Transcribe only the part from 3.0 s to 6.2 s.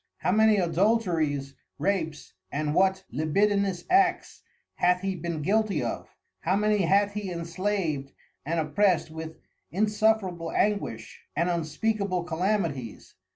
Libidinous Acts hath he been guilty of?